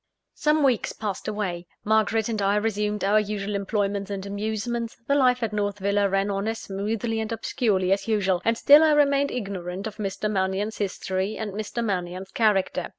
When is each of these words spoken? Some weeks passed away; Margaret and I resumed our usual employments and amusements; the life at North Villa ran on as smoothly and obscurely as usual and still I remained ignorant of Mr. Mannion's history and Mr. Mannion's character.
Some 0.33 0.63
weeks 0.63 0.93
passed 0.93 1.27
away; 1.27 1.67
Margaret 1.83 2.27
and 2.27 2.41
I 2.41 2.55
resumed 2.55 3.03
our 3.03 3.19
usual 3.19 3.53
employments 3.53 4.09
and 4.09 4.25
amusements; 4.25 4.97
the 5.05 5.13
life 5.13 5.43
at 5.43 5.53
North 5.53 5.77
Villa 5.77 6.09
ran 6.09 6.31
on 6.31 6.47
as 6.47 6.57
smoothly 6.57 7.19
and 7.19 7.31
obscurely 7.31 7.91
as 7.91 8.07
usual 8.07 8.41
and 8.43 8.57
still 8.57 8.81
I 8.81 8.93
remained 8.93 9.29
ignorant 9.29 9.85
of 9.85 9.97
Mr. 9.97 10.27
Mannion's 10.27 10.79
history 10.79 11.37
and 11.37 11.53
Mr. 11.53 11.85
Mannion's 11.85 12.31
character. 12.31 12.89